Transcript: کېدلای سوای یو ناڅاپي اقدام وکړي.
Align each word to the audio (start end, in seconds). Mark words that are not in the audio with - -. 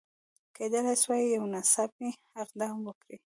کېدلای 0.55 0.97
سوای 1.03 1.23
یو 1.35 1.43
ناڅاپي 1.53 2.09
اقدام 2.43 2.75
وکړي. 2.83 3.17